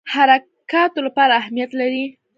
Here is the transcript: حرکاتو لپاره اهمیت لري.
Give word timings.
حرکاتو 0.13 0.99
لپاره 1.07 1.31
اهمیت 1.41 1.71
لري. 1.79 2.05